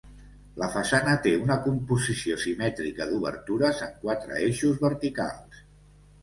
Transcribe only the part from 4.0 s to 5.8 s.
quatre eixos verticals.